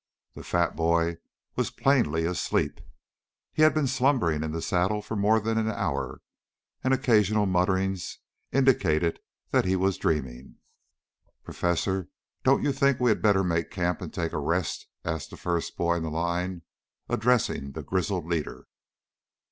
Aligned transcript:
The 0.33 0.41
fat 0.43 0.75
boy 0.75 1.17
was 1.55 1.69
plainly 1.69 2.25
asleep. 2.25 2.81
He 3.53 3.61
had 3.61 3.75
been 3.75 3.85
slumbering 3.85 4.41
in 4.43 4.51
the 4.51 4.59
saddle 4.59 5.03
for 5.03 5.15
more 5.15 5.39
than 5.39 5.59
an 5.59 5.69
hour, 5.69 6.21
and 6.83 6.91
occasional 6.91 7.45
mutterings 7.45 8.17
indicated 8.51 9.19
that 9.51 9.63
he 9.65 9.75
was 9.75 9.99
dreaming. 9.99 10.55
"Professor, 11.43 12.09
don't 12.41 12.63
you 12.63 12.73
think 12.73 12.99
we 12.99 13.11
had 13.11 13.21
better 13.21 13.43
make 13.43 13.69
camp 13.69 14.01
and 14.01 14.11
take 14.11 14.33
a 14.33 14.39
rest?" 14.39 14.87
asked 15.05 15.29
the 15.29 15.37
first 15.37 15.77
boy 15.77 15.97
in 15.97 16.01
the 16.01 16.09
line, 16.09 16.63
addressing 17.07 17.73
the 17.73 17.83
grizzled 17.83 18.25
leader. 18.25 18.65